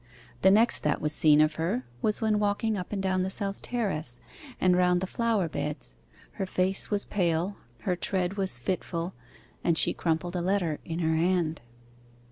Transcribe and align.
The 0.41 0.49
next 0.49 0.79
that 0.81 0.99
was 0.99 1.13
seen 1.13 1.41
of 1.41 1.53
her 1.61 1.85
was 2.01 2.21
when 2.21 2.39
walking 2.39 2.75
up 2.75 2.91
and 2.91 3.03
down 3.03 3.21
the 3.21 3.29
south 3.29 3.61
terrace, 3.61 4.19
and 4.59 4.75
round 4.75 4.99
the 4.99 5.05
flower 5.05 5.47
beds; 5.47 5.95
her 6.31 6.47
face 6.47 6.89
was 6.89 7.05
pale, 7.05 7.57
and 7.77 7.85
her 7.85 7.95
tread 7.95 8.33
was 8.33 8.57
fitful, 8.57 9.13
and 9.63 9.77
she 9.77 9.93
crumpled 9.93 10.35
a 10.35 10.41
letter 10.41 10.79
in 10.85 10.97
her 10.97 11.17
hand. 11.17 11.61